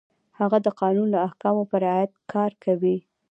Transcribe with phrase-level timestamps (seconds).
[0.39, 2.97] هغه د قانون د احکامو په رعایت کار کوي.